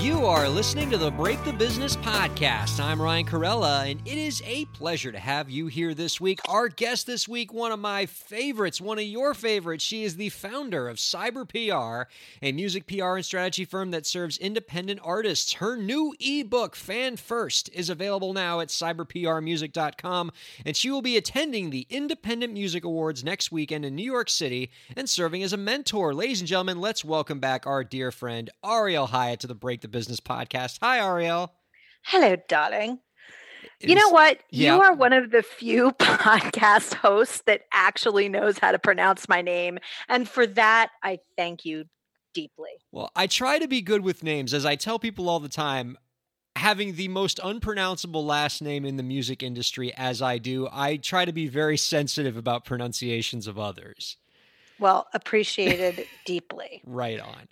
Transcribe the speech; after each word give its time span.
You 0.00 0.26
are 0.26 0.48
listening 0.48 0.90
to 0.90 0.98
the 0.98 1.10
Break 1.10 1.42
the 1.44 1.52
Business 1.52 1.96
podcast. 1.96 2.78
I'm 2.78 3.00
Ryan 3.00 3.24
Kairalla, 3.24 3.90
and 3.90 4.00
it 4.06 4.18
is 4.18 4.42
a 4.44 4.64
pleasure 4.66 5.12
to 5.12 5.18
have 5.18 5.48
you 5.48 5.68
here 5.68 5.94
this 5.94 6.20
week. 6.20 6.40
Our 6.48 6.68
guest 6.68 7.06
this 7.06 7.28
week, 7.28 7.54
one 7.54 7.72
of 7.72 7.78
my 7.78 8.04
favorites, 8.04 8.80
one 8.80 8.98
of 8.98 9.04
your 9.04 9.32
favorites. 9.32 9.84
She 9.84 10.04
is 10.04 10.16
the 10.16 10.28
founder 10.28 10.88
of 10.88 10.98
Cyber 10.98 11.48
PR, 11.48 12.10
a 12.42 12.52
music 12.52 12.86
PR 12.86 13.16
and 13.16 13.24
strategy 13.24 13.64
firm 13.64 13.92
that 13.92 14.04
serves 14.04 14.36
independent 14.36 15.00
artists. 15.02 15.54
Her 15.54 15.76
new 15.76 16.14
ebook, 16.20 16.74
Fan 16.74 17.16
First, 17.16 17.70
is 17.72 17.88
available 17.88 18.34
now 18.34 18.60
at 18.60 18.68
cyberprmusic.com, 18.68 20.32
and 20.66 20.76
she 20.76 20.90
will 20.90 21.02
be 21.02 21.16
attending 21.16 21.70
the 21.70 21.86
Independent 21.88 22.52
Music 22.52 22.84
Awards 22.84 23.24
next 23.24 23.52
weekend 23.52 23.86
in 23.86 23.94
New 23.94 24.02
York 24.02 24.28
City 24.28 24.70
and 24.96 25.08
serving 25.08 25.42
as 25.42 25.52
a 25.52 25.58
mentor. 25.58 26.12
Ladies 26.12 26.40
and 26.40 26.48
gentlemen, 26.48 26.80
let's 26.80 27.04
welcome 27.04 27.38
back 27.38 27.66
our 27.66 27.84
dear 27.84 28.10
friend 28.10 28.50
Ariel 28.64 29.06
Hyatt 29.06 29.40
to 29.40 29.46
the 29.46 29.54
Break 29.54 29.83
the 29.84 29.88
Business 29.88 30.18
podcast. 30.18 30.78
Hi, 30.80 30.98
Ariel. 30.98 31.52
Hello, 32.06 32.36
darling. 32.48 33.00
It 33.80 33.90
you 33.90 33.94
know 33.94 34.08
what? 34.08 34.38
yeah. 34.50 34.74
You 34.74 34.80
are 34.80 34.94
one 34.94 35.12
of 35.12 35.30
the 35.30 35.42
few 35.42 35.92
podcast 35.98 36.94
hosts 36.94 37.42
that 37.46 37.62
actually 37.70 38.30
knows 38.30 38.58
how 38.58 38.72
to 38.72 38.78
pronounce 38.78 39.28
my 39.28 39.42
name. 39.42 39.78
And 40.08 40.26
for 40.26 40.46
that, 40.46 40.88
I 41.02 41.18
thank 41.36 41.66
you 41.66 41.84
deeply. 42.32 42.70
Well, 42.92 43.10
I 43.14 43.26
try 43.26 43.58
to 43.58 43.68
be 43.68 43.82
good 43.82 44.00
with 44.00 44.22
names, 44.22 44.54
as 44.54 44.64
I 44.64 44.74
tell 44.74 44.98
people 44.98 45.28
all 45.28 45.38
the 45.38 45.48
time. 45.50 45.98
Having 46.56 46.94
the 46.94 47.08
most 47.08 47.40
unpronounceable 47.42 48.24
last 48.24 48.62
name 48.62 48.86
in 48.86 48.96
the 48.96 49.02
music 49.02 49.42
industry, 49.42 49.92
as 49.96 50.22
I 50.22 50.38
do, 50.38 50.68
I 50.72 50.96
try 50.96 51.24
to 51.24 51.32
be 51.32 51.48
very 51.48 51.76
sensitive 51.76 52.36
about 52.36 52.64
pronunciations 52.64 53.46
of 53.46 53.58
others. 53.58 54.16
Well, 54.78 55.06
appreciated 55.14 56.06
deeply. 56.24 56.82
Right 56.86 57.20
on. 57.20 57.48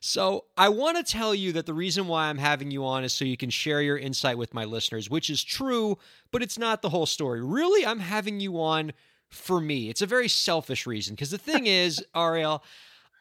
So, 0.00 0.44
I 0.56 0.68
want 0.68 0.96
to 0.96 1.02
tell 1.02 1.34
you 1.34 1.52
that 1.52 1.66
the 1.66 1.74
reason 1.74 2.06
why 2.06 2.26
I'm 2.26 2.38
having 2.38 2.70
you 2.70 2.84
on 2.84 3.02
is 3.02 3.12
so 3.12 3.24
you 3.24 3.36
can 3.36 3.50
share 3.50 3.82
your 3.82 3.98
insight 3.98 4.38
with 4.38 4.54
my 4.54 4.64
listeners, 4.64 5.10
which 5.10 5.28
is 5.30 5.42
true, 5.42 5.98
but 6.30 6.42
it's 6.42 6.58
not 6.58 6.82
the 6.82 6.90
whole 6.90 7.06
story. 7.06 7.42
Really, 7.42 7.84
I'm 7.84 7.98
having 7.98 8.38
you 8.40 8.60
on 8.60 8.92
for 9.28 9.60
me. 9.60 9.88
It's 9.88 10.02
a 10.02 10.06
very 10.06 10.28
selfish 10.28 10.86
reason 10.86 11.14
because 11.14 11.30
the 11.30 11.38
thing 11.38 11.66
is, 11.66 12.04
Ariel, 12.14 12.62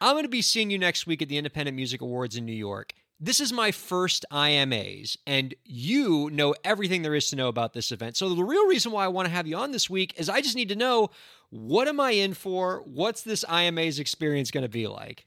I'm 0.01 0.13
going 0.13 0.23
to 0.23 0.29
be 0.29 0.41
seeing 0.41 0.69
you 0.69 0.77
next 0.77 1.07
week 1.07 1.21
at 1.21 1.29
the 1.29 1.37
Independent 1.37 1.75
Music 1.75 2.01
Awards 2.01 2.35
in 2.35 2.45
New 2.45 2.53
York. 2.53 2.93
This 3.19 3.39
is 3.39 3.53
my 3.53 3.71
first 3.71 4.25
IMAs, 4.31 5.17
and 5.25 5.55
you 5.63 6.29
know 6.33 6.53
everything 6.65 7.01
there 7.01 7.15
is 7.15 7.29
to 7.29 7.37
know 7.37 7.47
about 7.47 7.73
this 7.73 7.91
event. 7.93 8.17
So, 8.17 8.33
the 8.33 8.43
real 8.43 8.67
reason 8.67 8.91
why 8.91 9.05
I 9.05 9.07
want 9.07 9.27
to 9.27 9.33
have 9.33 9.47
you 9.47 9.55
on 9.55 9.71
this 9.71 9.89
week 9.89 10.13
is 10.17 10.27
I 10.27 10.41
just 10.41 10.55
need 10.55 10.69
to 10.69 10.75
know 10.75 11.09
what 11.49 11.87
am 11.87 11.99
I 11.99 12.11
in 12.11 12.33
for? 12.33 12.83
What's 12.85 13.21
this 13.21 13.45
IMAs 13.45 13.99
experience 13.99 14.51
going 14.51 14.63
to 14.63 14.69
be 14.69 14.87
like? 14.87 15.25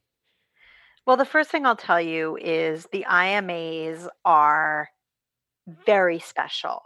Well, 1.06 1.16
the 1.16 1.24
first 1.24 1.50
thing 1.50 1.64
I'll 1.64 1.76
tell 1.76 2.00
you 2.00 2.36
is 2.36 2.86
the 2.92 3.06
IMAs 3.08 4.06
are 4.26 4.90
very 5.86 6.18
special. 6.18 6.82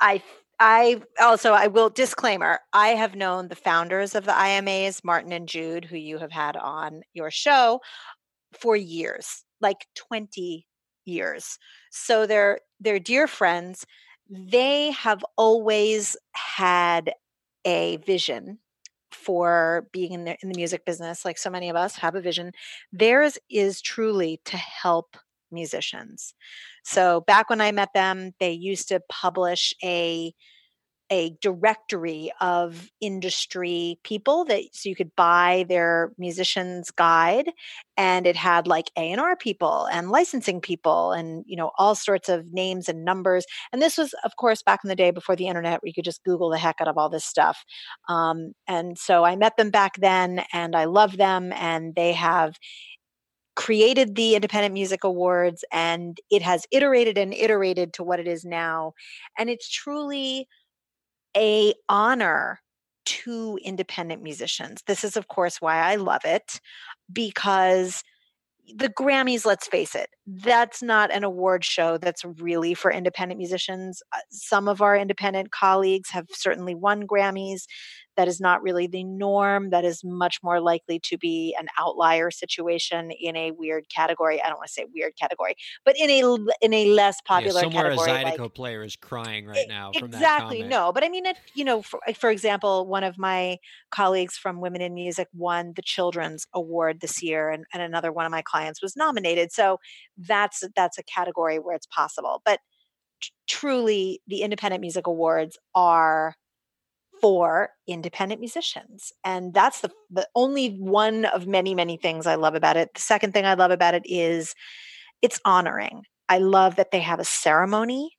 I 0.00 0.22
I 0.58 1.00
also 1.18 1.52
I 1.52 1.68
will 1.68 1.88
disclaimer, 1.88 2.60
I 2.74 2.88
have 2.88 3.14
known 3.14 3.48
the 3.48 3.56
founders 3.56 4.14
of 4.14 4.26
the 4.26 4.32
IMAs, 4.32 5.02
Martin 5.02 5.32
and 5.32 5.48
Jude, 5.48 5.86
who 5.86 5.96
you 5.96 6.18
have 6.18 6.32
had 6.32 6.56
on 6.56 7.00
your 7.14 7.30
show 7.30 7.80
for 8.52 8.76
years, 8.76 9.42
like 9.60 9.86
20 9.94 10.66
years. 11.04 11.58
So 11.90 12.26
they're 12.26 12.60
they're 12.80 12.98
dear 12.98 13.26
friends. 13.26 13.86
They 14.28 14.92
have 14.92 15.24
always 15.36 16.16
had 16.32 17.12
a 17.64 17.98
vision 17.98 18.58
for 19.12 19.88
being 19.92 20.12
in 20.12 20.24
the 20.24 20.36
in 20.42 20.48
the 20.48 20.56
music 20.56 20.84
business 20.84 21.24
like 21.24 21.36
so 21.36 21.50
many 21.50 21.68
of 21.68 21.76
us 21.76 21.96
have 21.96 22.14
a 22.14 22.20
vision 22.20 22.52
theirs 22.92 23.38
is 23.50 23.80
truly 23.80 24.40
to 24.44 24.56
help 24.56 25.16
musicians 25.50 26.32
so 26.84 27.20
back 27.22 27.50
when 27.50 27.60
i 27.60 27.72
met 27.72 27.92
them 27.92 28.32
they 28.38 28.52
used 28.52 28.88
to 28.88 29.00
publish 29.08 29.74
a 29.82 30.32
a 31.10 31.36
directory 31.40 32.30
of 32.40 32.90
industry 33.00 33.98
people 34.04 34.44
that 34.44 34.62
so 34.72 34.88
you 34.88 34.94
could 34.96 35.14
buy 35.16 35.64
their 35.68 36.12
musicians 36.18 36.90
guide 36.90 37.50
and 37.96 38.26
it 38.26 38.36
had 38.36 38.66
like 38.66 38.90
A&R 38.96 39.36
people 39.36 39.86
and 39.92 40.10
licensing 40.10 40.60
people 40.60 41.12
and 41.12 41.44
you 41.46 41.56
know 41.56 41.70
all 41.78 41.94
sorts 41.94 42.28
of 42.28 42.52
names 42.52 42.88
and 42.88 43.04
numbers. 43.04 43.44
And 43.72 43.82
this 43.82 43.98
was 43.98 44.14
of 44.24 44.36
course 44.36 44.62
back 44.62 44.80
in 44.84 44.88
the 44.88 44.96
day 44.96 45.10
before 45.10 45.36
the 45.36 45.48
internet 45.48 45.82
where 45.82 45.88
you 45.88 45.94
could 45.94 46.04
just 46.04 46.24
google 46.24 46.50
the 46.50 46.58
heck 46.58 46.80
out 46.80 46.88
of 46.88 46.96
all 46.96 47.08
this 47.08 47.24
stuff. 47.24 47.64
Um, 48.08 48.52
and 48.66 48.98
so 48.98 49.24
i 49.24 49.36
met 49.36 49.56
them 49.56 49.70
back 49.70 49.96
then 49.98 50.44
and 50.52 50.74
i 50.76 50.84
love 50.84 51.16
them 51.16 51.52
and 51.52 51.94
they 51.94 52.12
have 52.12 52.56
created 53.56 54.14
the 54.14 54.34
independent 54.34 54.72
music 54.72 55.04
awards 55.04 55.64
and 55.72 56.18
it 56.30 56.42
has 56.42 56.66
iterated 56.70 57.18
and 57.18 57.34
iterated 57.34 57.92
to 57.92 58.02
what 58.02 58.18
it 58.20 58.26
is 58.26 58.44
now. 58.44 58.92
And 59.38 59.50
it's 59.50 59.68
truly 59.68 60.48
a 61.36 61.74
honor 61.88 62.60
to 63.06 63.58
independent 63.64 64.22
musicians. 64.22 64.82
This 64.86 65.04
is 65.04 65.16
of 65.16 65.28
course 65.28 65.60
why 65.60 65.76
I 65.76 65.96
love 65.96 66.24
it 66.24 66.60
because 67.12 68.02
the 68.76 68.88
Grammys, 68.88 69.44
let's 69.44 69.66
face 69.66 69.94
it, 69.94 70.10
that's 70.26 70.82
not 70.82 71.10
an 71.10 71.24
award 71.24 71.64
show 71.64 71.98
that's 71.98 72.24
really 72.24 72.74
for 72.74 72.92
independent 72.92 73.38
musicians. 73.38 74.02
Uh, 74.12 74.18
Some 74.30 74.68
of 74.68 74.80
our 74.80 74.96
independent 74.96 75.50
colleagues 75.50 76.10
have 76.10 76.26
certainly 76.30 76.74
won 76.74 77.06
Grammys. 77.06 77.62
That 78.20 78.28
is 78.28 78.38
not 78.38 78.62
really 78.62 78.86
the 78.86 79.02
norm. 79.02 79.70
That 79.70 79.86
is 79.86 80.04
much 80.04 80.40
more 80.42 80.60
likely 80.60 81.00
to 81.04 81.16
be 81.16 81.56
an 81.58 81.68
outlier 81.78 82.30
situation 82.30 83.10
in 83.12 83.34
a 83.34 83.50
weird 83.52 83.86
category. 83.88 84.42
I 84.42 84.48
don't 84.50 84.58
want 84.58 84.66
to 84.66 84.74
say 84.74 84.84
weird 84.94 85.14
category, 85.18 85.54
but 85.86 85.96
in 85.98 86.10
a 86.10 86.36
in 86.60 86.74
a 86.74 86.90
less 86.90 87.16
popular 87.22 87.60
yeah, 87.60 87.62
somewhere 87.62 87.84
category. 87.84 88.10
a 88.10 88.22
like- 88.24 88.38
Zydeco 88.38 88.54
player 88.54 88.82
is 88.82 88.96
crying 88.96 89.46
right 89.46 89.66
now 89.68 89.90
from 89.92 90.08
exactly 90.08 90.62
no 90.62 90.92
but 90.92 91.02
i 91.02 91.08
mean 91.08 91.24
it 91.24 91.38
you 91.54 91.64
know 91.64 91.80
for, 91.80 92.00
for 92.14 92.30
example 92.30 92.86
one 92.86 93.04
of 93.04 93.16
my 93.16 93.56
colleagues 93.90 94.36
from 94.36 94.60
women 94.60 94.82
in 94.82 94.92
music 94.92 95.28
won 95.32 95.72
the 95.76 95.82
children's 95.82 96.46
award 96.52 97.00
this 97.00 97.22
year 97.22 97.48
and, 97.48 97.64
and 97.72 97.82
another 97.82 98.12
one 98.12 98.26
of 98.26 98.30
my 98.30 98.42
clients 98.42 98.82
was 98.82 98.96
nominated 98.96 99.50
so 99.52 99.78
that's 100.18 100.62
that's 100.76 100.98
a 100.98 101.02
category 101.04 101.58
where 101.58 101.74
it's 101.74 101.86
possible 101.86 102.42
but 102.44 102.60
truly 103.48 104.20
the 104.26 104.42
independent 104.42 104.80
music 104.80 105.06
awards 105.06 105.58
are 105.74 106.34
for 107.20 107.70
independent 107.86 108.40
musicians 108.40 109.12
and 109.24 109.52
that's 109.54 109.80
the 109.80 109.90
the 110.10 110.26
only 110.34 110.76
one 110.78 111.24
of 111.26 111.46
many 111.46 111.74
many 111.74 111.96
things 111.96 112.26
i 112.26 112.34
love 112.34 112.54
about 112.54 112.76
it. 112.76 112.90
The 112.94 113.00
second 113.00 113.32
thing 113.32 113.44
i 113.44 113.54
love 113.54 113.70
about 113.70 113.94
it 113.94 114.02
is 114.06 114.54
it's 115.22 115.40
honoring. 115.44 116.04
I 116.28 116.38
love 116.38 116.76
that 116.76 116.92
they 116.92 117.00
have 117.00 117.20
a 117.20 117.24
ceremony 117.24 118.16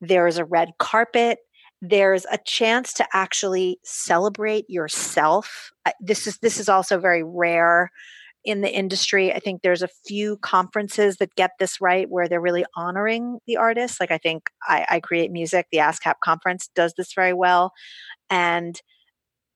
there's 0.00 0.38
a 0.38 0.44
red 0.44 0.70
carpet 0.78 1.38
there's 1.82 2.24
a 2.30 2.38
chance 2.44 2.92
to 2.94 3.06
actually 3.12 3.78
celebrate 3.84 4.64
yourself. 4.68 5.70
This 6.00 6.26
is 6.26 6.38
this 6.38 6.58
is 6.58 6.68
also 6.68 6.98
very 6.98 7.22
rare 7.22 7.90
in 8.46 8.60
the 8.60 8.72
industry 8.72 9.32
i 9.32 9.38
think 9.38 9.62
there's 9.62 9.82
a 9.82 9.88
few 10.06 10.36
conferences 10.38 11.16
that 11.16 11.34
get 11.34 11.50
this 11.58 11.80
right 11.80 12.08
where 12.08 12.28
they're 12.28 12.40
really 12.40 12.64
honoring 12.76 13.38
the 13.46 13.56
artist 13.56 14.00
like 14.00 14.10
i 14.10 14.18
think 14.18 14.48
i, 14.68 14.86
I 14.88 15.00
create 15.00 15.30
music 15.30 15.66
the 15.70 15.78
ascap 15.78 16.14
conference 16.24 16.70
does 16.74 16.94
this 16.96 17.12
very 17.12 17.32
well 17.32 17.72
and 18.30 18.80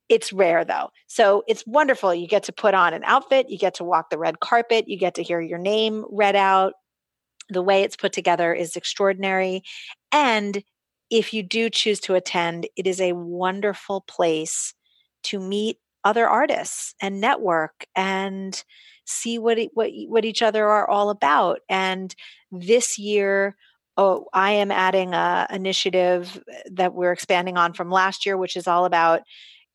it's 0.09 0.33
rare 0.33 0.65
though. 0.65 0.91
So 1.07 1.45
it's 1.47 1.65
wonderful 1.69 2.13
you 2.13 2.27
get 2.27 2.43
to 2.43 2.53
put 2.53 2.75
on 2.75 2.93
an 2.93 3.05
outfit 3.05 3.49
you 3.49 3.57
get 3.57 3.75
to 3.75 3.85
walk 3.85 4.11
the 4.11 4.19
red 4.19 4.41
carpet 4.41 4.89
you 4.89 4.99
get 4.99 5.15
to 5.15 5.23
hear 5.23 5.41
your 5.41 5.59
name 5.59 6.05
read 6.11 6.35
out. 6.35 6.73
The 7.49 7.63
way 7.63 7.83
it's 7.83 7.95
put 7.95 8.13
together 8.13 8.53
is 8.53 8.75
extraordinary 8.75 9.63
and 10.11 10.65
if 11.11 11.35
you 11.35 11.43
do 11.43 11.69
choose 11.69 12.01
to 12.01 12.15
attend, 12.15 12.69
it 12.77 12.87
is 12.87 13.01
a 13.01 13.13
wonderful 13.13 14.03
place 14.03 14.75
to 15.25 15.41
meet 15.41 15.79
other 16.05 16.29
artists 16.29 16.95
and 17.01 17.21
network 17.21 17.87
and 17.95 18.63
see 19.05 19.39
what 19.39 19.59
what 19.75 19.91
what 20.07 20.25
each 20.25 20.43
other 20.43 20.67
are 20.67 20.89
all 20.89 21.11
about. 21.11 21.61
And 21.69 22.15
this 22.51 22.99
year, 22.99 23.57
oh, 23.97 24.27
I 24.33 24.53
am 24.53 24.71
adding 24.71 25.15
a 25.15 25.47
initiative 25.51 26.43
that 26.73 26.95
we're 26.95 27.13
expanding 27.13 27.57
on 27.57 27.73
from 27.73 27.91
last 27.91 28.25
year, 28.27 28.37
which 28.37 28.57
is 28.57 28.67
all 28.67 28.85
about 28.85 29.23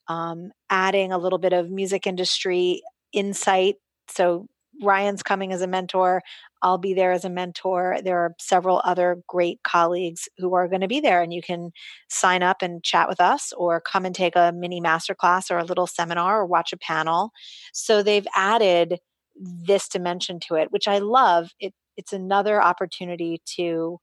um, 0.08 0.52
adding 0.70 1.12
a 1.12 1.18
little 1.18 1.40
bit 1.40 1.54
of 1.54 1.70
music 1.70 2.08
industry 2.08 2.82
insight. 3.12 3.76
So 4.10 4.48
Ryan's 4.82 5.24
coming 5.24 5.54
as 5.54 5.62
a 5.62 5.68
mentor. 5.68 6.22
I'll 6.62 6.78
be 6.78 6.94
there 6.94 7.12
as 7.12 7.26
a 7.26 7.30
mentor. 7.30 7.98
There 8.04 8.20
are 8.20 8.36
several 8.40 8.82
other 8.84 9.22
great 9.28 9.62
colleagues 9.64 10.28
who 10.38 10.54
are 10.56 10.68
going 10.68 10.82
to 10.82 10.88
be 10.88 11.00
there, 11.00 11.22
and 11.22 11.34
you 11.34 11.42
can 11.42 11.72
sign 12.10 12.44
up 12.44 12.62
and 12.62 12.84
chat 12.84 13.08
with 13.08 13.22
us 13.22 13.54
or 13.58 13.80
come 13.80 14.06
and 14.06 14.16
take 14.16 14.36
a 14.36 14.52
mini 14.56 14.82
masterclass 14.82 15.52
or 15.52 15.58
a 15.58 15.64
little 15.64 15.88
seminar 15.88 16.42
or 16.42 16.46
watch 16.46 16.74
a 16.74 16.78
panel. 16.78 17.32
So 17.74 18.02
they've 18.02 18.28
added 18.36 19.00
this 19.36 19.88
dimension 19.88 20.40
to 20.48 20.56
it, 20.56 20.72
which 20.72 20.88
I 20.88 21.00
love. 21.00 21.52
It, 21.60 21.74
it's 21.98 22.14
another 22.14 22.62
opportunity 22.62 23.42
to 23.58 24.00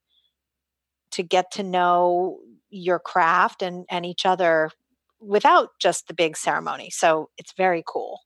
to 1.13 1.23
get 1.23 1.51
to 1.53 1.63
know 1.63 2.39
your 2.71 2.99
craft 2.99 3.63
and 3.63 3.85
and 3.91 4.07
each 4.07 4.25
other 4.25 4.71
without 5.21 5.71
just 5.79 6.09
the 6.09 6.15
big 6.15 6.37
ceremony. 6.37 6.91
So 6.91 7.31
it's 7.39 7.53
very 7.53 7.83
cool. 7.87 8.21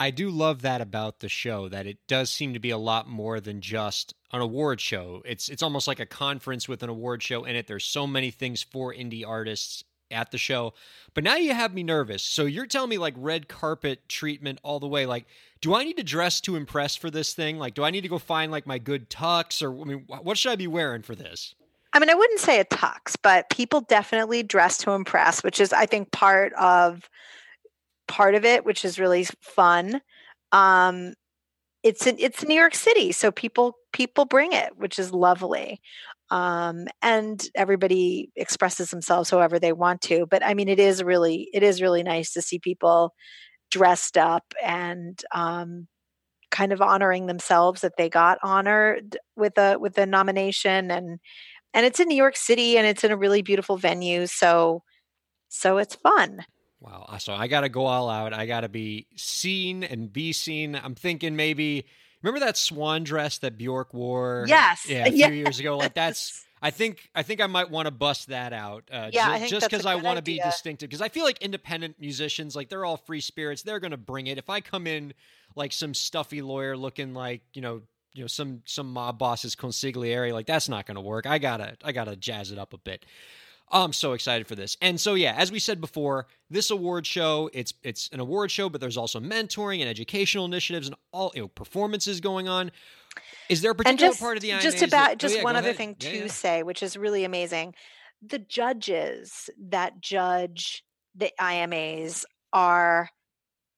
I 0.00 0.10
do 0.10 0.30
love 0.30 0.62
that 0.62 0.80
about 0.80 1.20
the 1.20 1.28
show 1.28 1.68
that 1.68 1.86
it 1.86 1.98
does 2.08 2.30
seem 2.30 2.54
to 2.54 2.58
be 2.58 2.70
a 2.70 2.78
lot 2.78 3.06
more 3.06 3.38
than 3.38 3.60
just 3.60 4.14
an 4.32 4.40
award 4.40 4.80
show. 4.80 5.20
It's 5.26 5.50
it's 5.50 5.62
almost 5.62 5.86
like 5.86 6.00
a 6.00 6.06
conference 6.06 6.66
with 6.66 6.82
an 6.82 6.88
award 6.88 7.22
show 7.22 7.44
in 7.44 7.54
it. 7.54 7.66
There's 7.66 7.84
so 7.84 8.06
many 8.06 8.30
things 8.30 8.62
for 8.62 8.94
indie 8.94 9.28
artists 9.28 9.84
at 10.10 10.30
the 10.30 10.38
show. 10.38 10.72
But 11.12 11.22
now 11.22 11.36
you 11.36 11.52
have 11.52 11.74
me 11.74 11.82
nervous. 11.82 12.22
So 12.22 12.46
you're 12.46 12.66
telling 12.66 12.88
me 12.88 12.96
like 12.96 13.14
red 13.16 13.46
carpet 13.46 14.08
treatment 14.08 14.58
all 14.62 14.80
the 14.80 14.88
way. 14.88 15.04
Like, 15.04 15.26
do 15.60 15.74
I 15.74 15.84
need 15.84 15.98
to 15.98 16.02
dress 16.02 16.40
to 16.42 16.56
impress 16.56 16.96
for 16.96 17.10
this 17.10 17.34
thing? 17.34 17.58
Like, 17.58 17.74
do 17.74 17.84
I 17.84 17.90
need 17.90 18.00
to 18.00 18.08
go 18.08 18.18
find 18.18 18.50
like 18.50 18.66
my 18.66 18.78
good 18.78 19.10
tux 19.10 19.62
or 19.62 19.78
I 19.78 19.84
mean, 19.84 20.06
what 20.22 20.38
should 20.38 20.52
I 20.52 20.56
be 20.56 20.66
wearing 20.66 21.02
for 21.02 21.14
this? 21.14 21.54
I 21.92 21.98
mean, 21.98 22.08
I 22.08 22.14
wouldn't 22.14 22.40
say 22.40 22.58
a 22.58 22.64
tux, 22.64 23.16
but 23.20 23.50
people 23.50 23.82
definitely 23.82 24.42
dress 24.42 24.78
to 24.78 24.92
impress, 24.92 25.42
which 25.42 25.60
is 25.60 25.74
I 25.74 25.84
think 25.84 26.10
part 26.10 26.54
of 26.54 27.10
part 28.10 28.34
of 28.34 28.44
it, 28.44 28.64
which 28.64 28.84
is 28.84 28.98
really 28.98 29.26
fun. 29.40 30.02
Um, 30.52 31.14
it's 31.82 32.06
in, 32.06 32.16
it's 32.18 32.44
New 32.44 32.56
York 32.56 32.74
City, 32.74 33.12
so 33.12 33.30
people 33.30 33.76
people 33.92 34.26
bring 34.26 34.52
it, 34.52 34.76
which 34.76 34.98
is 34.98 35.12
lovely. 35.12 35.80
Um, 36.30 36.86
and 37.02 37.42
everybody 37.54 38.30
expresses 38.36 38.90
themselves 38.90 39.30
however 39.30 39.58
they 39.58 39.72
want 39.72 40.00
to. 40.02 40.26
But 40.26 40.44
I 40.44 40.54
mean, 40.54 40.68
it 40.68 40.78
is 40.80 41.02
really 41.02 41.48
it 41.54 41.62
is 41.62 41.80
really 41.80 42.02
nice 42.02 42.32
to 42.34 42.42
see 42.42 42.58
people 42.58 43.14
dressed 43.70 44.18
up 44.18 44.44
and 44.62 45.20
um, 45.34 45.86
kind 46.50 46.72
of 46.72 46.82
honoring 46.82 47.26
themselves 47.26 47.80
that 47.82 47.96
they 47.96 48.08
got 48.08 48.38
honored 48.42 49.16
with 49.36 49.56
a 49.58 49.78
with 49.78 49.96
a 49.98 50.06
nomination 50.06 50.90
and 50.90 51.20
and 51.72 51.86
it's 51.86 52.00
in 52.00 52.08
New 52.08 52.16
York 52.16 52.36
City 52.36 52.76
and 52.76 52.86
it's 52.86 53.04
in 53.04 53.12
a 53.12 53.16
really 53.16 53.42
beautiful 53.42 53.76
venue. 53.76 54.26
So 54.26 54.82
so 55.48 55.78
it's 55.78 55.94
fun. 55.94 56.44
Wow. 56.80 57.16
So 57.18 57.34
I 57.34 57.46
got 57.46 57.60
to 57.60 57.68
go 57.68 57.86
all 57.86 58.08
out. 58.08 58.32
I 58.32 58.46
got 58.46 58.62
to 58.62 58.68
be 58.68 59.06
seen 59.16 59.84
and 59.84 60.12
be 60.12 60.32
seen. 60.32 60.74
I'm 60.74 60.94
thinking 60.94 61.36
maybe, 61.36 61.86
remember 62.22 62.44
that 62.44 62.56
swan 62.56 63.04
dress 63.04 63.38
that 63.38 63.58
Bjork 63.58 63.92
wore? 63.92 64.44
Yes. 64.48 64.86
Yeah, 64.88 65.06
a 65.06 65.10
few 65.10 65.18
yes. 65.18 65.32
years 65.32 65.60
ago. 65.60 65.76
Like 65.76 65.94
that's, 65.94 66.44
I 66.62 66.70
think, 66.70 67.10
I 67.14 67.22
think 67.22 67.40
I 67.40 67.46
might 67.46 67.70
want 67.70 67.86
to 67.86 67.90
bust 67.90 68.28
that 68.28 68.52
out. 68.52 68.84
Uh, 68.90 69.10
yeah, 69.12 69.38
just, 69.38 69.50
just 69.50 69.70
because 69.70 69.86
I 69.86 69.96
want 69.96 70.16
to 70.16 70.22
be 70.22 70.40
distinctive. 70.42 70.88
Because 70.88 71.02
I 71.02 71.08
feel 71.08 71.24
like 71.24 71.38
independent 71.42 71.96
musicians, 72.00 72.56
like 72.56 72.70
they're 72.70 72.84
all 72.84 72.96
free 72.96 73.20
spirits. 73.20 73.62
They're 73.62 73.80
going 73.80 73.90
to 73.90 73.98
bring 73.98 74.26
it. 74.26 74.38
If 74.38 74.48
I 74.48 74.60
come 74.60 74.86
in 74.86 75.12
like 75.54 75.72
some 75.72 75.92
stuffy 75.92 76.40
lawyer 76.40 76.76
looking 76.76 77.12
like, 77.12 77.42
you 77.52 77.60
know, 77.60 77.82
you 78.14 78.22
know 78.24 78.26
some 78.26 78.62
some 78.64 78.92
mob 78.92 79.18
bosses 79.18 79.54
consigliere 79.54 80.32
like 80.32 80.46
that's 80.46 80.68
not 80.68 80.86
going 80.86 80.96
to 80.96 81.00
work 81.00 81.26
i 81.26 81.38
gotta 81.38 81.76
i 81.84 81.92
gotta 81.92 82.16
jazz 82.16 82.50
it 82.50 82.58
up 82.58 82.72
a 82.72 82.78
bit 82.78 83.04
I'm 83.72 83.92
so 83.92 84.12
excited 84.12 84.46
for 84.46 84.54
this. 84.54 84.76
And 84.80 85.00
so 85.00 85.14
yeah, 85.14 85.34
as 85.36 85.52
we 85.52 85.58
said 85.58 85.80
before, 85.80 86.26
this 86.48 86.70
award 86.70 87.06
show, 87.06 87.50
it's 87.52 87.72
it's 87.82 88.08
an 88.12 88.20
award 88.20 88.50
show, 88.50 88.68
but 88.68 88.80
there's 88.80 88.96
also 88.96 89.20
mentoring 89.20 89.80
and 89.80 89.88
educational 89.88 90.44
initiatives 90.44 90.88
and 90.88 90.96
all 91.12 91.32
you 91.34 91.42
know 91.42 91.48
performances 91.48 92.20
going 92.20 92.48
on. 92.48 92.70
Is 93.48 93.62
there 93.62 93.72
a 93.72 93.74
particular 93.74 94.10
just, 94.10 94.20
part 94.20 94.36
of 94.36 94.42
the 94.42 94.50
IMAs 94.50 94.62
just 94.62 94.82
about 94.82 94.90
that, 94.90 95.12
oh, 95.12 95.14
just 95.16 95.34
oh, 95.34 95.38
yeah, 95.38 95.44
one 95.44 95.56
other 95.56 95.68
ahead. 95.68 95.76
thing 95.76 95.96
yeah, 96.00 96.10
to 96.10 96.18
yeah. 96.18 96.26
say, 96.28 96.62
which 96.62 96.82
is 96.82 96.96
really 96.96 97.24
amazing. 97.24 97.74
The 98.22 98.38
judges 98.38 99.50
that 99.58 100.00
judge 100.00 100.84
the 101.14 101.32
IMAs 101.40 102.24
are 102.52 103.10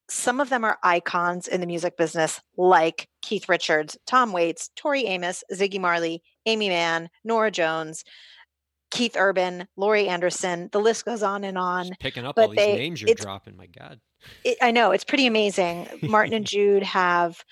some 0.09 0.41
of 0.41 0.51
them 0.51 0.65
are 0.65 0.79
icons 0.83 1.49
in 1.49 1.61
the 1.61 1.67
music 1.67 1.97
business, 1.97 2.41
like 2.57 3.09
Keith 3.23 3.49
Richards, 3.49 3.97
Tom 4.07 4.33
Waits, 4.33 4.71
Tori 4.77 5.07
Amos, 5.07 5.43
Ziggy 5.53 5.81
Marley, 5.81 6.23
Aimee 6.47 6.69
Mann, 6.69 7.09
Norah 7.25 7.51
Jones. 7.51 8.05
Keith 8.93 9.17
Urban, 9.17 9.67
Laurie 9.77 10.07
Anderson. 10.07 10.69
The 10.71 10.79
list 10.79 11.07
goes 11.07 11.23
on 11.23 11.45
and 11.45 11.57
on. 11.57 11.87
Just 11.87 11.99
picking 11.99 12.27
up 12.27 12.39
all 12.39 12.49
these 12.49 12.57
they, 12.57 12.77
names 12.77 13.01
you're 13.01 13.15
dropping. 13.15 13.57
My 13.57 13.67
God, 13.67 13.99
it, 14.45 14.59
I 14.61 14.71
know 14.71 14.93
it's 14.93 15.03
pretty 15.03 15.27
amazing. 15.27 15.89
Martin 16.03 16.35
and 16.35 16.47
Jude 16.47 16.85
have 16.85 17.43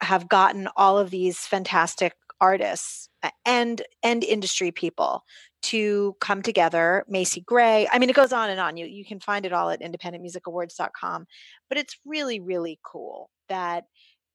have 0.00 0.28
gotten 0.28 0.68
all 0.76 0.98
of 0.98 1.10
these 1.10 1.38
fantastic 1.38 2.14
artists 2.40 3.10
and 3.44 3.82
and 4.02 4.24
industry 4.24 4.72
people 4.72 5.24
to 5.60 6.16
come 6.20 6.40
together. 6.40 7.04
Macy 7.06 7.42
Gray. 7.42 7.86
I 7.92 7.98
mean, 7.98 8.08
it 8.08 8.16
goes 8.16 8.32
on 8.32 8.48
and 8.48 8.58
on. 8.58 8.78
You 8.78 8.86
you 8.86 9.04
can 9.04 9.20
find 9.20 9.44
it 9.44 9.52
all 9.52 9.68
at 9.68 9.82
independentmusicawards.com. 9.82 11.26
But 11.68 11.78
it's 11.78 11.98
really 12.06 12.40
really 12.40 12.80
cool 12.82 13.28
that 13.50 13.84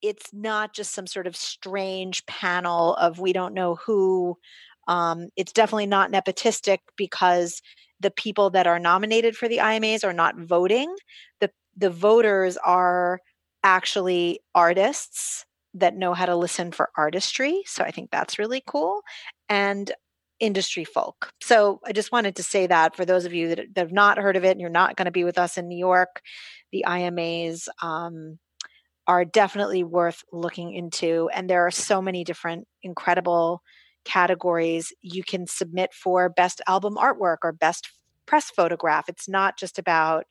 it's 0.03 0.31
not 0.33 0.75
just 0.75 0.93
some 0.93 1.07
sort 1.07 1.25
of 1.25 1.35
strange 1.35 2.25
panel 2.27 2.93
of 2.95 3.19
we 3.19 3.33
don't 3.33 3.53
know 3.55 3.75
who 3.75 4.37
um, 4.87 5.29
it's 5.35 5.53
definitely 5.53 5.87
not 5.87 6.11
nepotistic 6.11 6.79
because 6.97 7.61
the 7.99 8.11
people 8.11 8.49
that 8.51 8.67
are 8.67 8.79
nominated 8.79 9.35
for 9.35 9.47
the 9.47 9.57
IMAs 9.57 10.03
are 10.03 10.13
not 10.13 10.37
voting. 10.37 10.93
The 11.39 11.49
the 11.75 11.89
voters 11.89 12.57
are 12.57 13.19
actually 13.63 14.41
artists 14.53 15.45
that 15.73 15.95
know 15.95 16.13
how 16.13 16.25
to 16.25 16.35
listen 16.35 16.71
for 16.71 16.89
artistry. 16.97 17.63
So 17.65 17.83
I 17.83 17.91
think 17.91 18.11
that's 18.11 18.37
really 18.37 18.61
cool. 18.65 19.01
And 19.49 19.91
industry 20.39 20.83
folk. 20.83 21.31
So 21.41 21.79
I 21.85 21.93
just 21.93 22.11
wanted 22.11 22.35
to 22.35 22.43
say 22.43 22.67
that 22.67 22.95
for 22.95 23.05
those 23.05 23.25
of 23.25 23.33
you 23.33 23.49
that, 23.49 23.59
that 23.73 23.81
have 23.81 23.91
not 23.91 24.17
heard 24.17 24.35
of 24.35 24.43
it 24.43 24.51
and 24.51 24.59
you're 24.59 24.69
not 24.69 24.97
going 24.97 25.05
to 25.05 25.11
be 25.11 25.23
with 25.23 25.37
us 25.37 25.57
in 25.57 25.67
New 25.67 25.77
York, 25.77 26.21
the 26.71 26.83
IMAs 26.85 27.67
um, 27.81 28.39
are 29.07 29.25
definitely 29.25 29.83
worth 29.83 30.23
looking 30.31 30.73
into. 30.73 31.29
And 31.33 31.49
there 31.49 31.65
are 31.65 31.71
so 31.71 32.01
many 32.01 32.23
different 32.23 32.67
incredible 32.81 33.61
categories 34.05 34.93
you 35.01 35.23
can 35.23 35.47
submit 35.47 35.93
for 35.93 36.29
best 36.29 36.61
album 36.67 36.95
artwork 36.95 37.37
or 37.43 37.51
best 37.51 37.89
press 38.25 38.49
photograph. 38.49 39.09
It's 39.09 39.27
not 39.27 39.57
just 39.57 39.79
about 39.79 40.25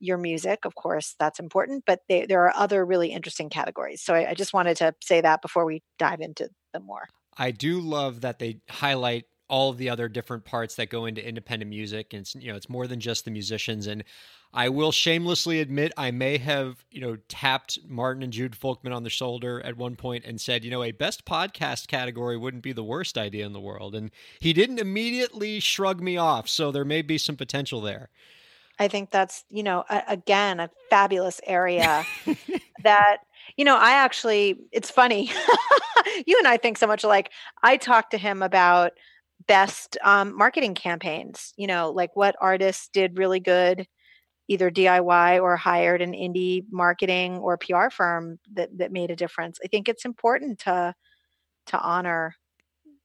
your 0.00 0.18
music, 0.18 0.60
of 0.64 0.74
course, 0.74 1.16
that's 1.18 1.40
important, 1.40 1.84
but 1.86 2.00
they, 2.08 2.26
there 2.26 2.44
are 2.44 2.52
other 2.54 2.84
really 2.84 3.10
interesting 3.10 3.50
categories. 3.50 4.02
So 4.02 4.14
I, 4.14 4.30
I 4.30 4.34
just 4.34 4.52
wanted 4.52 4.76
to 4.78 4.94
say 5.02 5.20
that 5.20 5.42
before 5.42 5.64
we 5.64 5.82
dive 5.98 6.20
into 6.20 6.48
them 6.72 6.86
more. 6.86 7.08
I 7.36 7.50
do 7.50 7.80
love 7.80 8.20
that 8.22 8.38
they 8.38 8.60
highlight 8.68 9.24
all 9.48 9.70
of 9.70 9.78
the 9.78 9.88
other 9.88 10.08
different 10.08 10.44
parts 10.44 10.74
that 10.76 10.90
go 10.90 11.06
into 11.06 11.26
independent 11.26 11.68
music 11.68 12.12
and 12.12 12.20
it's, 12.20 12.34
you 12.34 12.50
know 12.50 12.56
it's 12.56 12.68
more 12.68 12.86
than 12.86 13.00
just 13.00 13.24
the 13.24 13.30
musicians 13.30 13.86
and 13.86 14.04
I 14.52 14.70
will 14.70 14.92
shamelessly 14.92 15.60
admit 15.60 15.92
I 15.96 16.10
may 16.10 16.38
have, 16.38 16.84
you 16.90 17.02
know, 17.02 17.18
tapped 17.28 17.78
Martin 17.86 18.22
and 18.22 18.32
Jude 18.32 18.56
Folkman 18.58 18.94
on 18.94 19.02
the 19.02 19.10
shoulder 19.10 19.60
at 19.60 19.76
one 19.76 19.94
point 19.94 20.24
and 20.24 20.40
said, 20.40 20.64
you 20.64 20.70
know, 20.70 20.82
a 20.82 20.92
best 20.92 21.26
podcast 21.26 21.86
category 21.86 22.36
wouldn't 22.36 22.62
be 22.62 22.72
the 22.72 22.84
worst 22.84 23.18
idea 23.18 23.44
in 23.44 23.52
the 23.52 23.60
world. 23.60 23.94
And 23.94 24.10
he 24.40 24.54
didn't 24.54 24.78
immediately 24.78 25.60
shrug 25.60 26.00
me 26.00 26.16
off. 26.16 26.48
So 26.48 26.72
there 26.72 26.84
may 26.84 27.02
be 27.02 27.18
some 27.18 27.36
potential 27.36 27.82
there. 27.82 28.08
I 28.78 28.88
think 28.88 29.10
that's, 29.10 29.44
you 29.50 29.62
know, 29.62 29.84
a, 29.90 30.02
again, 30.08 30.60
a 30.60 30.70
fabulous 30.88 31.40
area 31.46 32.06
that, 32.82 33.18
you 33.56 33.64
know, 33.64 33.76
I 33.76 33.92
actually, 33.92 34.56
it's 34.72 34.90
funny. 34.90 35.30
you 36.26 36.38
and 36.38 36.48
I 36.48 36.56
think 36.56 36.78
so 36.78 36.86
much 36.86 37.04
alike. 37.04 37.32
I 37.62 37.76
talked 37.76 38.12
to 38.12 38.18
him 38.18 38.42
about 38.42 38.92
best 39.48 39.98
um, 40.04 40.36
marketing 40.36 40.74
campaigns, 40.74 41.52
you 41.56 41.66
know, 41.66 41.90
like 41.90 42.14
what 42.14 42.36
artists 42.40 42.88
did 42.92 43.18
really 43.18 43.40
good 43.40 43.86
either 44.50 44.70
DIY 44.70 45.42
or 45.42 45.56
hired 45.56 46.00
an 46.00 46.12
indie 46.12 46.64
marketing 46.70 47.38
or 47.38 47.58
PR 47.58 47.90
firm 47.90 48.38
that 48.54 48.70
that 48.78 48.92
made 48.92 49.10
a 49.10 49.16
difference. 49.16 49.58
I 49.62 49.68
think 49.68 49.88
it's 49.88 50.04
important 50.04 50.60
to 50.60 50.94
to 51.66 51.80
honor 51.80 52.34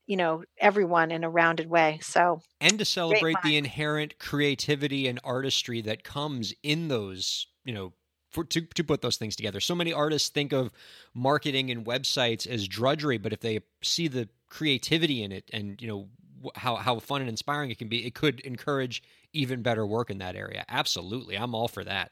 you 0.08 0.18
know 0.18 0.44
everyone 0.58 1.12
in 1.12 1.24
a 1.24 1.30
rounded 1.30 1.70
way 1.70 2.00
so 2.02 2.42
and 2.60 2.78
to 2.80 2.86
celebrate 2.86 3.38
the 3.44 3.58
inherent 3.58 4.20
creativity 4.20 5.08
and 5.08 5.20
artistry 5.24 5.82
that 5.82 6.04
comes 6.04 6.54
in 6.64 6.88
those 6.88 7.48
you 7.66 7.74
know 7.74 7.94
for, 8.30 8.44
to, 8.46 8.62
to 8.62 8.84
put 8.84 9.02
those 9.02 9.18
things 9.18 9.36
together 9.36 9.60
so 9.60 9.76
many 9.76 9.94
artists 9.94 10.30
think 10.30 10.52
of 10.52 10.72
marketing 11.14 11.70
and 11.72 11.86
websites 11.86 12.48
as 12.48 12.68
drudgery 12.68 13.18
but 13.18 13.32
if 13.32 13.40
they 13.40 13.60
see 13.82 14.08
the 14.08 14.28
creativity 14.50 15.24
in 15.24 15.32
it 15.32 15.50
and 15.54 15.82
you 15.82 15.88
know 15.88 16.08
how 16.56 16.76
how 16.76 17.00
fun 17.00 17.22
and 17.22 17.30
inspiring 17.30 17.72
it 17.72 17.78
can 17.78 17.88
be 17.88 18.06
it 18.06 18.14
could 18.16 18.40
encourage 18.42 19.04
even 19.34 19.62
better 19.62 19.86
work 19.86 20.10
in 20.10 20.20
that 20.20 20.36
area. 20.36 20.66
Absolutely. 20.70 21.36
I'm 21.38 21.56
all 21.56 21.68
for 21.68 21.84
that. 21.84 22.12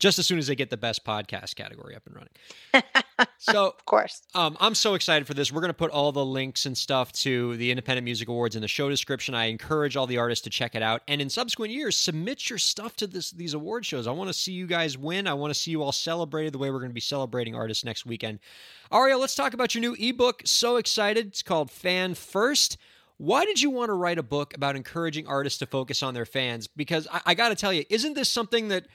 just 0.00 0.18
as 0.18 0.26
soon 0.26 0.38
as 0.38 0.46
they 0.46 0.56
get 0.56 0.70
the 0.70 0.76
best 0.76 1.04
podcast 1.04 1.54
category 1.54 1.94
up 1.94 2.02
and 2.06 2.16
running. 2.16 2.84
so, 3.38 3.66
of 3.66 3.84
course, 3.84 4.22
um, 4.34 4.56
I'm 4.58 4.74
so 4.74 4.94
excited 4.94 5.26
for 5.26 5.34
this. 5.34 5.52
We're 5.52 5.60
going 5.60 5.68
to 5.68 5.74
put 5.74 5.90
all 5.90 6.10
the 6.10 6.24
links 6.24 6.64
and 6.66 6.76
stuff 6.76 7.12
to 7.12 7.54
the 7.58 7.70
Independent 7.70 8.04
Music 8.06 8.26
Awards 8.28 8.56
in 8.56 8.62
the 8.62 8.68
show 8.68 8.88
description. 8.88 9.34
I 9.34 9.44
encourage 9.44 9.96
all 9.96 10.06
the 10.06 10.16
artists 10.16 10.42
to 10.44 10.50
check 10.50 10.74
it 10.74 10.82
out, 10.82 11.02
and 11.06 11.20
in 11.20 11.28
subsequent 11.28 11.72
years, 11.72 11.96
submit 11.96 12.48
your 12.48 12.58
stuff 12.58 12.96
to 12.96 13.06
this 13.06 13.30
these 13.30 13.52
award 13.54 13.84
shows. 13.84 14.06
I 14.06 14.12
want 14.12 14.28
to 14.28 14.34
see 14.34 14.52
you 14.52 14.66
guys 14.66 14.96
win. 14.96 15.26
I 15.26 15.34
want 15.34 15.52
to 15.52 15.58
see 15.60 15.70
you 15.70 15.82
all 15.82 15.92
celebrated 15.92 16.54
the 16.54 16.58
way 16.58 16.70
we're 16.70 16.78
going 16.80 16.90
to 16.90 16.94
be 16.94 17.00
celebrating 17.00 17.54
artists 17.54 17.84
next 17.84 18.06
weekend. 18.06 18.38
Ariel, 18.90 19.20
let's 19.20 19.34
talk 19.34 19.52
about 19.52 19.74
your 19.74 19.82
new 19.82 19.94
ebook. 19.98 20.42
So 20.46 20.76
excited! 20.76 21.26
It's 21.28 21.42
called 21.42 21.70
Fan 21.70 22.14
First. 22.14 22.78
Why 23.20 23.44
did 23.44 23.60
you 23.60 23.68
want 23.68 23.90
to 23.90 23.92
write 23.92 24.16
a 24.16 24.22
book 24.22 24.54
about 24.54 24.76
encouraging 24.76 25.26
artists 25.26 25.58
to 25.58 25.66
focus 25.66 26.02
on 26.02 26.14
their 26.14 26.24
fans? 26.24 26.66
Because 26.68 27.06
I, 27.12 27.20
I 27.26 27.34
got 27.34 27.50
to 27.50 27.54
tell 27.54 27.70
you, 27.70 27.84
isn't 27.90 28.14
this 28.14 28.30
something 28.30 28.68
that 28.68 28.86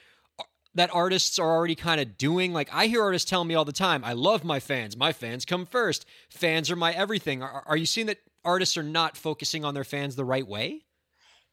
that 0.74 0.90
artists 0.92 1.38
are 1.38 1.48
already 1.48 1.76
kind 1.76 2.00
of 2.00 2.18
doing? 2.18 2.52
Like 2.52 2.68
I 2.72 2.88
hear 2.88 3.04
artists 3.04 3.30
tell 3.30 3.44
me 3.44 3.54
all 3.54 3.64
the 3.64 3.70
time, 3.70 4.02
"I 4.02 4.14
love 4.14 4.42
my 4.42 4.58
fans. 4.58 4.96
My 4.96 5.12
fans 5.12 5.44
come 5.44 5.64
first. 5.64 6.06
Fans 6.28 6.72
are 6.72 6.76
my 6.76 6.92
everything." 6.92 7.40
Are, 7.40 7.62
are 7.66 7.76
you 7.76 7.86
seeing 7.86 8.08
that 8.08 8.18
artists 8.44 8.76
are 8.76 8.82
not 8.82 9.16
focusing 9.16 9.64
on 9.64 9.74
their 9.74 9.84
fans 9.84 10.16
the 10.16 10.24
right 10.24 10.46
way? 10.46 10.82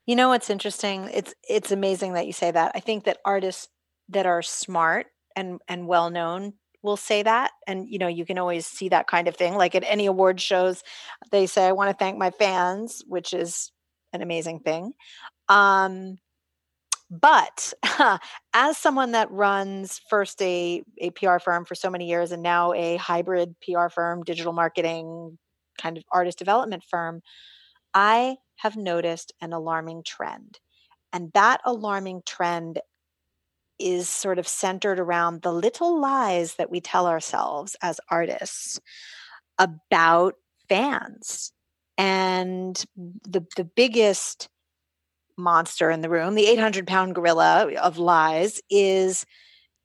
You 0.07 0.15
know 0.15 0.29
what's 0.29 0.49
interesting? 0.49 1.11
It's 1.13 1.35
it's 1.47 1.71
amazing 1.71 2.13
that 2.13 2.25
you 2.25 2.33
say 2.33 2.49
that. 2.49 2.71
I 2.73 2.79
think 2.79 3.03
that 3.03 3.19
artists 3.23 3.67
that 4.09 4.25
are 4.25 4.41
smart 4.41 5.05
and 5.35 5.61
and 5.67 5.85
well 5.85 6.09
known 6.09 6.53
will 6.83 6.97
say 6.97 7.23
that 7.23 7.51
and 7.65 7.89
you 7.89 7.97
know 7.97 8.07
you 8.07 8.25
can 8.25 8.37
always 8.37 8.67
see 8.67 8.89
that 8.89 9.07
kind 9.07 9.27
of 9.27 9.35
thing 9.35 9.55
like 9.55 9.73
at 9.73 9.83
any 9.87 10.05
award 10.05 10.39
shows 10.39 10.83
they 11.31 11.47
say 11.47 11.65
i 11.65 11.71
want 11.71 11.89
to 11.89 11.97
thank 11.97 12.17
my 12.17 12.29
fans 12.29 13.03
which 13.07 13.33
is 13.33 13.71
an 14.11 14.21
amazing 14.21 14.59
thing 14.59 14.93
um 15.49 16.17
but 17.09 17.73
as 18.53 18.77
someone 18.77 19.11
that 19.11 19.31
runs 19.31 20.01
first 20.09 20.41
a, 20.41 20.83
a 20.99 21.09
pr 21.11 21.39
firm 21.39 21.65
for 21.65 21.73
so 21.73 21.89
many 21.89 22.07
years 22.07 22.31
and 22.31 22.43
now 22.43 22.73
a 22.73 22.97
hybrid 22.97 23.55
pr 23.61 23.87
firm 23.89 24.23
digital 24.23 24.53
marketing 24.53 25.37
kind 25.81 25.97
of 25.97 26.03
artist 26.11 26.37
development 26.37 26.83
firm 26.83 27.21
i 27.93 28.35
have 28.57 28.75
noticed 28.75 29.33
an 29.41 29.53
alarming 29.53 30.03
trend 30.03 30.59
and 31.13 31.31
that 31.33 31.61
alarming 31.65 32.21
trend 32.25 32.79
is 33.79 34.07
sort 34.09 34.39
of 34.39 34.47
centered 34.47 34.99
around 34.99 35.41
the 35.41 35.53
little 35.53 35.99
lies 35.99 36.55
that 36.55 36.69
we 36.71 36.81
tell 36.81 37.07
ourselves 37.07 37.75
as 37.81 37.99
artists 38.09 38.79
about 39.57 40.35
fans. 40.69 41.51
And 41.97 42.83
the 42.95 43.45
the 43.55 43.63
biggest 43.63 44.49
monster 45.37 45.89
in 45.89 46.01
the 46.01 46.09
room, 46.09 46.35
the 46.35 46.47
800 46.47 46.87
pound 46.87 47.15
gorilla 47.15 47.71
of 47.81 47.97
lies, 47.97 48.61
is 48.69 49.25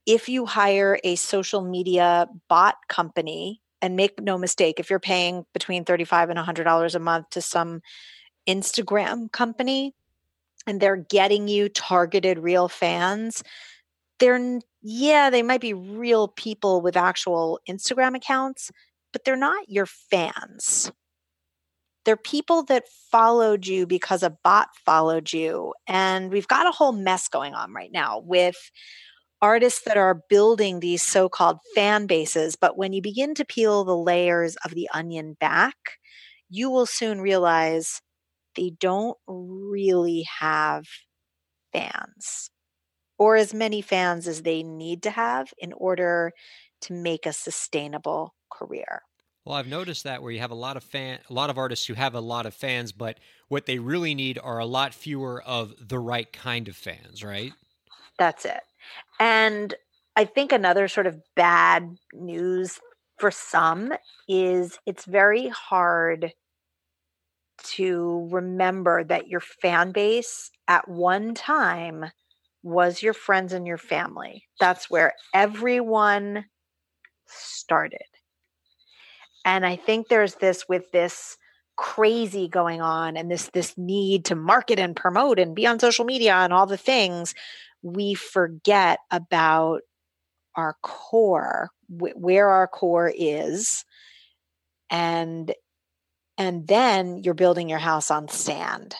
if 0.06 0.28
you 0.28 0.46
hire 0.46 0.98
a 1.04 1.16
social 1.16 1.62
media 1.62 2.28
bot 2.48 2.76
company, 2.88 3.60
and 3.80 3.96
make 3.96 4.20
no 4.20 4.38
mistake, 4.38 4.80
if 4.80 4.90
you're 4.90 4.98
paying 4.98 5.44
between 5.52 5.84
35 5.84 6.30
and 6.30 6.38
$100 6.38 6.94
a 6.94 6.98
month 6.98 7.30
to 7.30 7.40
some 7.40 7.80
Instagram 8.48 9.30
company 9.30 9.94
and 10.66 10.80
they're 10.80 10.96
getting 10.96 11.48
you 11.48 11.68
targeted 11.68 12.38
real 12.38 12.68
fans, 12.68 13.42
they're 14.18 14.60
yeah, 14.82 15.30
they 15.30 15.42
might 15.42 15.60
be 15.60 15.74
real 15.74 16.28
people 16.28 16.80
with 16.80 16.96
actual 16.96 17.60
Instagram 17.68 18.16
accounts, 18.16 18.70
but 19.12 19.24
they're 19.24 19.36
not 19.36 19.68
your 19.68 19.86
fans. 19.86 20.92
They're 22.04 22.16
people 22.16 22.62
that 22.64 22.84
followed 23.10 23.66
you 23.66 23.86
because 23.86 24.22
a 24.22 24.36
bot 24.42 24.68
followed 24.86 25.32
you. 25.32 25.74
And 25.86 26.30
we've 26.30 26.48
got 26.48 26.66
a 26.66 26.70
whole 26.70 26.92
mess 26.92 27.28
going 27.28 27.54
on 27.54 27.72
right 27.72 27.90
now 27.92 28.20
with 28.20 28.56
artists 29.42 29.82
that 29.84 29.96
are 29.96 30.22
building 30.28 30.80
these 30.80 31.02
so 31.02 31.28
called 31.28 31.58
fan 31.74 32.06
bases. 32.06 32.56
But 32.56 32.78
when 32.78 32.92
you 32.92 33.02
begin 33.02 33.34
to 33.34 33.44
peel 33.44 33.84
the 33.84 33.96
layers 33.96 34.56
of 34.64 34.74
the 34.74 34.88
onion 34.94 35.36
back, 35.38 35.76
you 36.48 36.70
will 36.70 36.86
soon 36.86 37.20
realize 37.20 38.00
they 38.56 38.70
don't 38.80 39.18
really 39.26 40.24
have 40.40 40.86
fans 41.72 42.50
or 43.18 43.36
as 43.36 43.52
many 43.52 43.82
fans 43.82 44.26
as 44.26 44.42
they 44.42 44.62
need 44.62 45.02
to 45.02 45.10
have 45.10 45.52
in 45.58 45.72
order 45.74 46.32
to 46.82 46.92
make 46.92 47.26
a 47.26 47.32
sustainable 47.32 48.34
career. 48.50 49.02
Well, 49.44 49.56
I've 49.56 49.66
noticed 49.66 50.04
that 50.04 50.22
where 50.22 50.30
you 50.30 50.40
have 50.40 50.50
a 50.50 50.54
lot 50.56 50.76
of 50.76 50.84
fan, 50.84 51.20
a 51.28 51.32
lot 51.32 51.50
of 51.50 51.58
artists 51.58 51.86
who 51.86 51.94
have 51.94 52.14
a 52.14 52.20
lot 52.20 52.46
of 52.46 52.54
fans, 52.54 52.92
but 52.92 53.18
what 53.48 53.66
they 53.66 53.78
really 53.78 54.14
need 54.14 54.38
are 54.38 54.58
a 54.58 54.66
lot 54.66 54.92
fewer 54.92 55.42
of 55.42 55.74
the 55.80 55.98
right 55.98 56.30
kind 56.32 56.68
of 56.68 56.76
fans, 56.76 57.24
right? 57.24 57.52
That's 58.18 58.44
it. 58.44 58.60
And 59.18 59.74
I 60.16 60.24
think 60.24 60.52
another 60.52 60.88
sort 60.88 61.06
of 61.06 61.22
bad 61.34 61.96
news 62.12 62.80
for 63.18 63.30
some 63.30 63.94
is 64.28 64.78
it's 64.86 65.04
very 65.04 65.48
hard 65.48 66.32
to 67.64 68.28
remember 68.30 69.04
that 69.04 69.28
your 69.28 69.40
fan 69.40 69.92
base 69.92 70.50
at 70.68 70.88
one 70.88 71.34
time 71.34 72.06
was 72.62 73.02
your 73.02 73.14
friends 73.14 73.52
and 73.52 73.66
your 73.66 73.78
family. 73.78 74.44
That's 74.60 74.90
where 74.90 75.12
everyone 75.34 76.44
started. 77.26 78.00
And 79.44 79.64
I 79.64 79.76
think 79.76 80.08
there's 80.08 80.34
this 80.36 80.68
with 80.68 80.90
this 80.92 81.36
crazy 81.76 82.48
going 82.48 82.80
on 82.80 83.16
and 83.16 83.30
this 83.30 83.50
this 83.54 83.78
need 83.78 84.24
to 84.24 84.34
market 84.34 84.80
and 84.80 84.96
promote 84.96 85.38
and 85.38 85.54
be 85.54 85.64
on 85.64 85.78
social 85.78 86.04
media 86.04 86.34
and 86.34 86.52
all 86.52 86.66
the 86.66 86.76
things 86.76 87.34
we 87.82 88.14
forget 88.14 88.98
about 89.12 89.82
our 90.56 90.74
core 90.82 91.70
wh- 91.88 92.16
where 92.16 92.48
our 92.48 92.66
core 92.66 93.12
is 93.16 93.84
and 94.90 95.54
and 96.36 96.66
then 96.66 97.18
you're 97.22 97.32
building 97.32 97.68
your 97.68 97.78
house 97.78 98.10
on 98.10 98.26
sand 98.26 98.96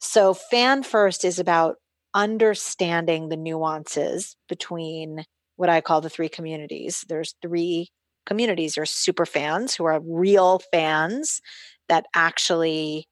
so 0.00 0.32
fan 0.32 0.82
first 0.82 1.26
is 1.26 1.38
about 1.38 1.76
understanding 2.14 3.28
the 3.28 3.36
nuances 3.36 4.36
between 4.48 5.24
what 5.56 5.68
I 5.68 5.80
call 5.80 6.00
the 6.00 6.10
three 6.10 6.28
communities. 6.28 7.04
There's 7.08 7.34
three 7.42 7.88
communities. 8.26 8.74
There's 8.74 8.90
super 8.90 9.26
fans 9.26 9.74
who 9.74 9.84
are 9.84 10.00
real 10.00 10.60
fans 10.72 11.40
that 11.88 12.06
actually 12.14 13.06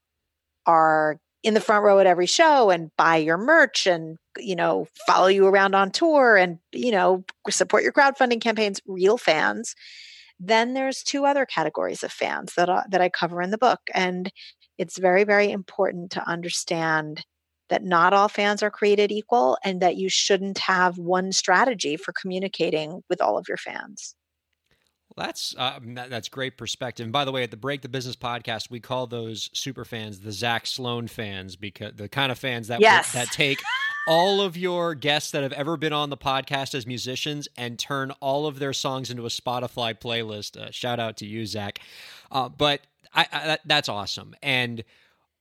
are 0.66 1.18
in 1.42 1.54
the 1.54 1.60
front 1.60 1.84
row 1.84 1.98
at 1.98 2.06
every 2.06 2.26
show 2.26 2.70
and 2.70 2.90
buy 2.96 3.16
your 3.16 3.36
merch 3.36 3.86
and 3.86 4.16
you 4.38 4.54
know 4.54 4.86
follow 5.06 5.26
you 5.26 5.46
around 5.46 5.74
on 5.74 5.90
tour 5.90 6.36
and 6.36 6.58
you 6.72 6.92
know 6.92 7.24
support 7.50 7.82
your 7.82 7.92
crowdfunding 7.92 8.40
campaigns 8.40 8.80
real 8.86 9.18
fans 9.18 9.74
then 10.38 10.74
there's 10.74 11.02
two 11.02 11.24
other 11.24 11.46
categories 11.46 12.02
of 12.02 12.10
fans 12.12 12.54
that 12.56 12.68
I, 12.68 12.84
that 12.90 13.00
I 13.00 13.08
cover 13.08 13.42
in 13.42 13.50
the 13.50 13.58
book 13.58 13.80
and 13.92 14.32
it's 14.78 14.98
very 14.98 15.24
very 15.24 15.50
important 15.50 16.12
to 16.12 16.28
understand 16.28 17.24
that 17.72 17.82
not 17.82 18.12
all 18.12 18.28
fans 18.28 18.62
are 18.62 18.70
created 18.70 19.10
equal 19.10 19.56
and 19.64 19.80
that 19.80 19.96
you 19.96 20.10
shouldn't 20.10 20.58
have 20.58 20.98
one 20.98 21.32
strategy 21.32 21.96
for 21.96 22.12
communicating 22.12 23.02
with 23.08 23.22
all 23.22 23.38
of 23.38 23.48
your 23.48 23.56
fans. 23.56 24.14
Well, 25.16 25.26
that's 25.26 25.54
uh, 25.56 25.78
that, 25.94 26.10
that's 26.10 26.28
great 26.28 26.58
perspective. 26.58 27.04
And 27.04 27.14
by 27.14 27.24
the 27.24 27.32
way, 27.32 27.42
at 27.42 27.50
the 27.50 27.56
Break 27.56 27.80
the 27.80 27.88
Business 27.88 28.14
podcast, 28.14 28.70
we 28.70 28.78
call 28.78 29.06
those 29.06 29.48
super 29.54 29.86
fans 29.86 30.20
the 30.20 30.32
Zach 30.32 30.66
Sloan 30.66 31.08
fans 31.08 31.56
because 31.56 31.94
the 31.96 32.10
kind 32.10 32.30
of 32.30 32.38
fans 32.38 32.68
that 32.68 32.82
yes. 32.82 33.12
that 33.12 33.28
take 33.28 33.58
all 34.06 34.42
of 34.42 34.54
your 34.54 34.94
guests 34.94 35.30
that 35.30 35.42
have 35.42 35.54
ever 35.54 35.78
been 35.78 35.94
on 35.94 36.10
the 36.10 36.16
podcast 36.18 36.74
as 36.74 36.86
musicians 36.86 37.48
and 37.56 37.78
turn 37.78 38.10
all 38.20 38.46
of 38.46 38.58
their 38.58 38.74
songs 38.74 39.10
into 39.10 39.24
a 39.24 39.30
Spotify 39.30 39.98
playlist. 39.98 40.60
Uh, 40.60 40.70
shout 40.70 41.00
out 41.00 41.16
to 41.16 41.26
you, 41.26 41.46
Zach. 41.46 41.78
Uh, 42.30 42.50
but 42.50 42.82
I, 43.14 43.26
I, 43.32 43.58
that's 43.64 43.88
awesome. 43.88 44.34
And 44.42 44.84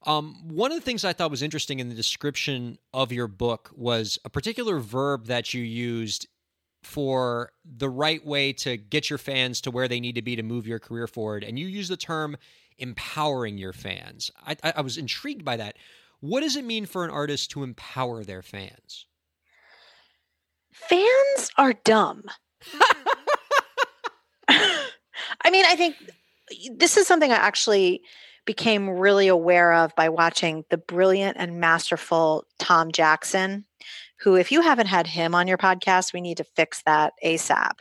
um, 0.03 0.35
one 0.47 0.71
of 0.71 0.77
the 0.77 0.83
things 0.83 1.05
I 1.05 1.13
thought 1.13 1.31
was 1.31 1.41
interesting 1.41 1.79
in 1.79 1.89
the 1.89 1.95
description 1.95 2.77
of 2.93 3.11
your 3.11 3.27
book 3.27 3.71
was 3.75 4.17
a 4.25 4.29
particular 4.29 4.79
verb 4.79 5.27
that 5.27 5.53
you 5.53 5.61
used 5.61 6.27
for 6.83 7.51
the 7.63 7.89
right 7.89 8.25
way 8.25 8.53
to 8.53 8.77
get 8.77 9.09
your 9.09 9.19
fans 9.19 9.61
to 9.61 9.71
where 9.71 9.87
they 9.87 9.99
need 9.99 10.15
to 10.15 10.21
be 10.21 10.35
to 10.35 10.43
move 10.43 10.65
your 10.65 10.79
career 10.79 11.07
forward. 11.07 11.43
And 11.43 11.59
you 11.59 11.67
use 11.67 11.87
the 11.87 11.97
term 11.97 12.35
empowering 12.79 13.59
your 13.59 13.73
fans. 13.73 14.31
I, 14.45 14.55
I 14.75 14.81
was 14.81 14.97
intrigued 14.97 15.45
by 15.45 15.57
that. 15.57 15.77
What 16.19 16.41
does 16.41 16.55
it 16.55 16.65
mean 16.65 16.87
for 16.87 17.03
an 17.05 17.11
artist 17.11 17.51
to 17.51 17.63
empower 17.63 18.23
their 18.23 18.41
fans? 18.41 19.05
Fans 20.71 21.51
are 21.57 21.73
dumb. 21.73 22.23
I 24.47 25.49
mean, 25.51 25.65
I 25.65 25.75
think 25.75 25.95
this 26.75 26.97
is 26.97 27.07
something 27.07 27.31
I 27.31 27.35
actually 27.35 28.01
became 28.51 28.89
really 28.89 29.29
aware 29.29 29.71
of 29.71 29.95
by 29.95 30.09
watching 30.09 30.65
the 30.69 30.77
brilliant 30.77 31.37
and 31.39 31.61
masterful 31.61 32.43
Tom 32.59 32.91
Jackson, 32.91 33.63
who, 34.19 34.35
if 34.35 34.51
you 34.51 34.59
haven't 34.59 34.87
had 34.87 35.07
him 35.07 35.33
on 35.33 35.47
your 35.47 35.57
podcast, 35.57 36.11
we 36.11 36.19
need 36.19 36.35
to 36.35 36.43
fix 36.43 36.83
that 36.85 37.13
ASAP. 37.23 37.71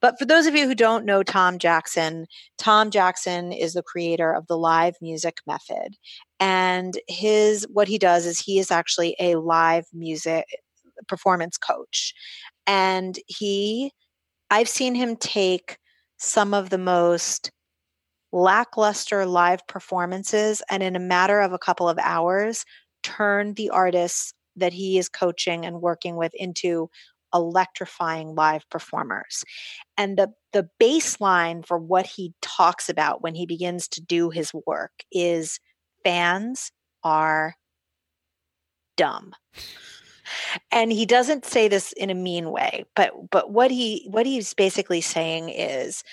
But 0.00 0.20
for 0.20 0.24
those 0.24 0.46
of 0.46 0.54
you 0.54 0.68
who 0.68 0.76
don't 0.76 1.04
know 1.04 1.24
Tom 1.24 1.58
Jackson, 1.58 2.26
Tom 2.56 2.92
Jackson 2.92 3.50
is 3.50 3.72
the 3.72 3.82
creator 3.82 4.32
of 4.32 4.46
the 4.46 4.56
live 4.56 4.94
music 5.02 5.38
method. 5.44 5.96
And 6.38 6.94
his 7.08 7.66
what 7.72 7.88
he 7.88 7.98
does 7.98 8.24
is 8.24 8.38
he 8.38 8.60
is 8.60 8.70
actually 8.70 9.16
a 9.18 9.34
live 9.34 9.86
music 9.92 10.44
performance 11.08 11.58
coach. 11.58 12.14
And 12.64 13.18
he, 13.26 13.90
I've 14.50 14.68
seen 14.68 14.94
him 14.94 15.16
take 15.16 15.78
some 16.16 16.54
of 16.54 16.70
the 16.70 16.78
most 16.78 17.50
lackluster 18.32 19.26
live 19.26 19.66
performances 19.66 20.62
and 20.70 20.82
in 20.82 20.96
a 20.96 21.00
matter 21.00 21.40
of 21.40 21.52
a 21.52 21.58
couple 21.58 21.88
of 21.88 21.98
hours 21.98 22.64
turn 23.02 23.54
the 23.54 23.70
artists 23.70 24.32
that 24.56 24.72
he 24.72 24.98
is 24.98 25.08
coaching 25.08 25.64
and 25.64 25.80
working 25.80 26.16
with 26.16 26.32
into 26.34 26.88
electrifying 27.34 28.34
live 28.34 28.68
performers. 28.70 29.44
And 29.96 30.18
the, 30.18 30.32
the 30.52 30.68
baseline 30.80 31.66
for 31.66 31.78
what 31.78 32.06
he 32.06 32.34
talks 32.42 32.88
about 32.88 33.22
when 33.22 33.34
he 33.34 33.46
begins 33.46 33.88
to 33.88 34.00
do 34.00 34.30
his 34.30 34.52
work 34.66 34.92
is 35.10 35.58
fans 36.04 36.72
are 37.02 37.54
dumb. 38.96 39.32
And 40.70 40.92
he 40.92 41.04
doesn't 41.04 41.44
say 41.44 41.68
this 41.68 41.92
in 41.92 42.10
a 42.10 42.14
mean 42.14 42.50
way, 42.50 42.84
but 42.94 43.12
but 43.30 43.50
what 43.50 43.70
he 43.70 44.06
what 44.08 44.24
he's 44.24 44.54
basically 44.54 45.00
saying 45.00 45.48
is 45.48 46.04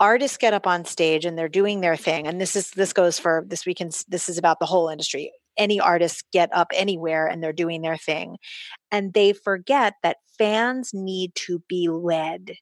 artists 0.00 0.36
get 0.36 0.54
up 0.54 0.66
on 0.66 0.84
stage 0.84 1.24
and 1.24 1.36
they're 1.36 1.48
doing 1.48 1.80
their 1.80 1.96
thing 1.96 2.26
and 2.26 2.40
this 2.40 2.54
is 2.54 2.70
this 2.72 2.92
goes 2.92 3.18
for 3.18 3.44
this 3.46 3.66
weekend 3.66 4.04
this 4.08 4.28
is 4.28 4.38
about 4.38 4.60
the 4.60 4.66
whole 4.66 4.88
industry. 4.88 5.32
Any 5.56 5.80
artists 5.80 6.22
get 6.32 6.50
up 6.54 6.68
anywhere 6.74 7.26
and 7.26 7.42
they're 7.42 7.52
doing 7.52 7.82
their 7.82 7.96
thing 7.96 8.36
and 8.92 9.12
they 9.12 9.32
forget 9.32 9.94
that 10.02 10.18
fans 10.38 10.90
need 10.94 11.34
to 11.34 11.62
be 11.68 11.88
led. 11.88 12.54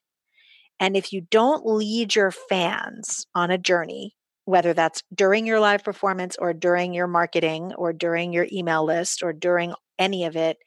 And 0.79 0.95
if 0.95 1.11
you 1.11 1.21
don't 1.21 1.65
lead 1.65 2.15
your 2.15 2.31
fans 2.31 3.25
on 3.35 3.51
a 3.51 3.57
journey 3.57 4.15
whether 4.47 4.73
that's 4.73 5.03
during 5.13 5.45
your 5.45 5.59
live 5.59 5.83
performance 5.83 6.37
or 6.39 6.53
during 6.53 6.93
your 6.93 7.05
marketing 7.05 7.73
or 7.77 7.91
during 7.91 8.31
your 8.31 8.47
email 8.49 8.85
list 8.85 9.21
or 9.21 9.33
during 9.33 9.73
any 9.99 10.23
of 10.23 10.37
it 10.37 10.57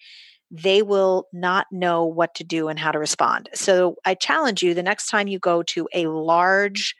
they 0.50 0.82
will 0.82 1.26
not 1.32 1.66
know 1.70 2.04
what 2.04 2.34
to 2.34 2.44
do 2.44 2.68
and 2.68 2.78
how 2.78 2.90
to 2.90 2.98
respond. 2.98 3.48
So 3.54 3.96
I 4.04 4.14
challenge 4.14 4.62
you 4.62 4.74
the 4.74 4.82
next 4.82 5.06
time 5.06 5.28
you 5.28 5.38
go 5.38 5.62
to 5.64 5.88
a 5.94 6.06
large 6.08 6.94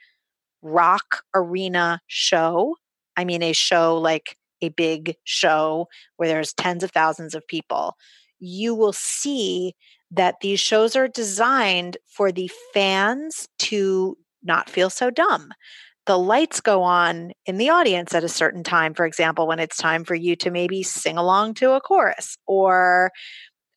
rock 0.62 1.23
arena 1.35 2.00
show, 2.07 2.76
I 3.16 3.25
mean, 3.25 3.42
a 3.42 3.52
show 3.52 3.99
like 3.99 4.37
a 4.62 4.69
big 4.69 5.16
show 5.25 5.88
where 6.16 6.28
there's 6.28 6.52
tens 6.52 6.85
of 6.85 6.90
thousands 6.90 7.35
of 7.35 7.47
people, 7.47 7.97
you 8.38 8.75
will 8.75 8.92
see 8.92 9.75
that 10.11 10.37
these 10.42 10.61
shows 10.61 10.97
are 10.97 11.09
designed 11.09 11.97
for 12.07 12.33
the 12.33 12.50
fans 12.73 13.49
to 13.59 14.16
not 14.42 14.69
feel 14.71 14.90
so 14.90 15.11
dumb 15.11 15.52
the 16.07 16.19
lights 16.19 16.61
go 16.61 16.83
on 16.83 17.33
in 17.47 17.59
the 17.59 17.71
audience 17.71 18.14
at 18.14 18.25
a 18.25 18.28
certain 18.28 18.64
time, 18.64 18.95
for 18.95 19.04
example, 19.04 19.47
when 19.47 19.59
it's 19.59 19.76
time 19.76 20.04
for 20.04 20.14
you 20.14 20.35
to 20.37 20.50
maybe 20.50 20.83
sing 20.83 21.16
along 21.16 21.54
to 21.54 21.73
a 21.73 21.80
chorus, 21.80 22.37
or 22.47 23.11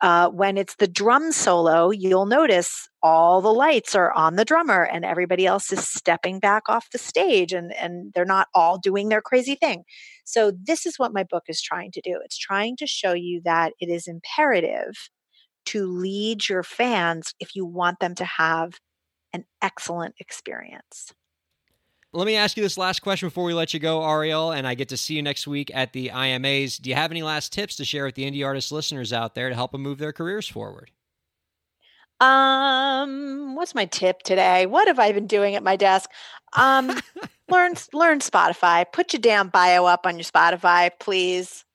uh, 0.01 0.29
when 0.29 0.57
it's 0.57 0.75
the 0.75 0.87
drum 0.87 1.31
solo, 1.31 1.89
you'll 1.89 2.25
notice 2.25 2.89
all 3.01 3.41
the 3.41 3.53
lights 3.53 3.95
are 3.95 4.11
on 4.11 4.35
the 4.35 4.43
drummer 4.43 4.83
and 4.83 5.05
everybody 5.05 5.45
else 5.45 5.71
is 5.71 5.87
stepping 5.87 6.39
back 6.39 6.63
off 6.67 6.89
the 6.91 6.97
stage 6.97 7.53
and, 7.53 7.73
and 7.75 8.11
they're 8.13 8.25
not 8.25 8.49
all 8.53 8.77
doing 8.77 9.07
their 9.07 9.21
crazy 9.21 9.55
thing. 9.55 9.83
So, 10.25 10.51
this 10.51 10.85
is 10.85 10.99
what 10.99 11.13
my 11.13 11.23
book 11.23 11.43
is 11.47 11.61
trying 11.61 11.91
to 11.91 12.01
do 12.01 12.19
it's 12.23 12.37
trying 12.37 12.75
to 12.77 12.87
show 12.87 13.13
you 13.13 13.41
that 13.45 13.71
it 13.79 13.87
is 13.87 14.07
imperative 14.07 15.09
to 15.67 15.85
lead 15.85 16.49
your 16.49 16.63
fans 16.63 17.33
if 17.39 17.55
you 17.55 17.65
want 17.65 17.99
them 17.99 18.15
to 18.15 18.25
have 18.25 18.73
an 19.31 19.45
excellent 19.61 20.15
experience. 20.19 21.13
Let 22.15 22.27
me 22.27 22.35
ask 22.35 22.55
you 22.55 22.61
this 22.61 22.77
last 22.77 23.01
question 23.01 23.27
before 23.27 23.43
we 23.43 23.55
let 23.55 23.73
you 23.73 23.79
go, 23.79 24.07
Ariel, 24.07 24.51
and 24.51 24.67
I 24.67 24.75
get 24.75 24.89
to 24.89 24.97
see 24.97 25.15
you 25.15 25.23
next 25.23 25.47
week 25.47 25.71
at 25.73 25.93
the 25.93 26.11
IMAs. 26.13 26.79
Do 26.79 26.91
you 26.91 26.95
have 26.95 27.09
any 27.09 27.23
last 27.23 27.51
tips 27.51 27.75
to 27.77 27.85
share 27.85 28.05
with 28.05 28.13
the 28.13 28.29
indie 28.29 28.45
artist 28.45 28.71
listeners 28.71 29.11
out 29.11 29.33
there 29.33 29.49
to 29.49 29.55
help 29.55 29.71
them 29.71 29.81
move 29.81 29.97
their 29.97 30.13
careers 30.13 30.47
forward? 30.47 30.91
Um, 32.19 33.55
what's 33.55 33.73
my 33.73 33.85
tip 33.85 34.21
today? 34.21 34.67
What 34.67 34.87
have 34.87 34.99
I 34.99 35.11
been 35.11 35.25
doing 35.25 35.55
at 35.55 35.63
my 35.63 35.75
desk? 35.75 36.09
Um, 36.55 36.91
learn 37.49 37.73
learn 37.93 38.19
Spotify. 38.19 38.85
Put 38.93 39.11
your 39.13 39.19
damn 39.19 39.49
bio 39.49 39.85
up 39.85 40.05
on 40.05 40.15
your 40.15 40.23
Spotify, 40.23 40.91
please. 40.99 41.65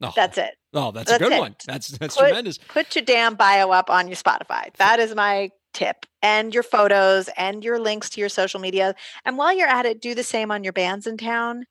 Oh, 0.00 0.12
that's 0.14 0.38
it. 0.38 0.54
Oh, 0.72 0.92
that's, 0.92 1.10
that's 1.10 1.20
a 1.20 1.24
good 1.24 1.32
it. 1.32 1.40
one. 1.40 1.56
That's 1.66 1.88
that's 1.88 2.16
put, 2.16 2.28
tremendous. 2.28 2.58
Put 2.58 2.94
your 2.94 3.04
damn 3.04 3.34
bio 3.34 3.70
up 3.70 3.90
on 3.90 4.06
your 4.06 4.16
Spotify. 4.16 4.72
That 4.76 5.00
is 5.00 5.14
my 5.14 5.50
tip 5.72 6.06
and 6.22 6.54
your 6.54 6.62
photos 6.62 7.28
and 7.36 7.64
your 7.64 7.78
links 7.78 8.10
to 8.10 8.20
your 8.20 8.28
social 8.28 8.60
media. 8.60 8.94
And 9.24 9.36
while 9.36 9.54
you're 9.54 9.68
at 9.68 9.86
it, 9.86 10.00
do 10.00 10.14
the 10.14 10.22
same 10.22 10.50
on 10.50 10.64
your 10.64 10.72
Bandsintown. 10.72 11.62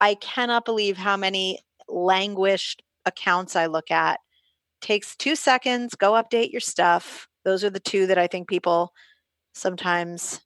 I 0.00 0.14
cannot 0.16 0.64
believe 0.64 0.96
how 0.96 1.16
many 1.16 1.60
languished 1.88 2.82
accounts 3.06 3.56
I 3.56 3.66
look 3.66 3.90
at. 3.90 4.20
Takes 4.80 5.16
two 5.16 5.36
seconds, 5.36 5.94
go 5.94 6.12
update 6.12 6.50
your 6.50 6.60
stuff. 6.60 7.28
Those 7.44 7.64
are 7.64 7.70
the 7.70 7.80
two 7.80 8.06
that 8.08 8.18
I 8.18 8.26
think 8.26 8.48
people 8.48 8.92
sometimes 9.54 10.40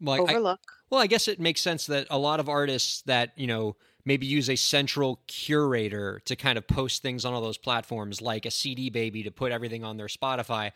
well, 0.00 0.22
overlook. 0.22 0.60
I, 0.66 0.72
well, 0.90 1.00
I 1.00 1.06
guess 1.06 1.28
it 1.28 1.40
makes 1.40 1.60
sense 1.60 1.86
that 1.86 2.06
a 2.10 2.18
lot 2.18 2.40
of 2.40 2.48
artists 2.48 3.02
that, 3.02 3.32
you 3.36 3.46
know, 3.46 3.76
maybe 4.04 4.26
use 4.26 4.48
a 4.48 4.56
central 4.56 5.20
curator 5.26 6.20
to 6.24 6.36
kind 6.36 6.56
of 6.56 6.66
post 6.66 7.02
things 7.02 7.24
on 7.24 7.34
all 7.34 7.40
those 7.40 7.58
platforms 7.58 8.20
like 8.20 8.46
a 8.46 8.50
CD 8.50 8.90
Baby 8.90 9.22
to 9.24 9.30
put 9.30 9.52
everything 9.52 9.84
on 9.84 9.96
their 9.96 10.06
Spotify 10.06 10.72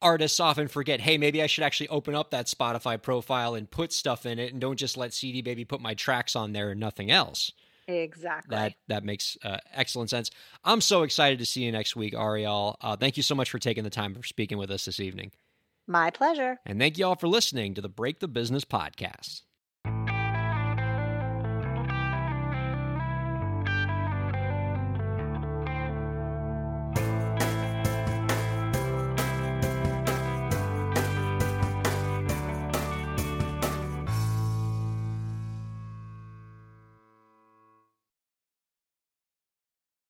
artists 0.00 0.40
often 0.40 0.68
forget, 0.68 1.00
hey, 1.00 1.18
maybe 1.18 1.42
I 1.42 1.46
should 1.46 1.64
actually 1.64 1.88
open 1.88 2.14
up 2.14 2.30
that 2.30 2.46
Spotify 2.46 3.00
profile 3.00 3.54
and 3.54 3.70
put 3.70 3.92
stuff 3.92 4.26
in 4.26 4.38
it 4.38 4.52
and 4.52 4.60
don't 4.60 4.78
just 4.78 4.96
let 4.96 5.12
CD 5.12 5.42
Baby 5.42 5.64
put 5.64 5.80
my 5.80 5.94
tracks 5.94 6.36
on 6.36 6.52
there 6.52 6.70
and 6.70 6.80
nothing 6.80 7.10
else. 7.10 7.52
Exactly. 7.86 8.54
That 8.54 8.74
that 8.88 9.04
makes 9.04 9.38
uh, 9.42 9.58
excellent 9.72 10.10
sense. 10.10 10.30
I'm 10.62 10.82
so 10.82 11.02
excited 11.02 11.38
to 11.38 11.46
see 11.46 11.62
you 11.62 11.72
next 11.72 11.96
week, 11.96 12.14
Ariel. 12.14 12.76
Uh, 12.82 12.96
thank 12.96 13.16
you 13.16 13.22
so 13.22 13.34
much 13.34 13.50
for 13.50 13.58
taking 13.58 13.82
the 13.82 13.90
time 13.90 14.14
for 14.14 14.22
speaking 14.22 14.58
with 14.58 14.70
us 14.70 14.84
this 14.84 15.00
evening. 15.00 15.32
My 15.86 16.10
pleasure. 16.10 16.58
And 16.66 16.78
thank 16.78 16.98
you 16.98 17.06
all 17.06 17.16
for 17.16 17.28
listening 17.28 17.72
to 17.74 17.80
the 17.80 17.88
Break 17.88 18.20
the 18.20 18.28
Business 18.28 18.66
podcast. 18.66 19.42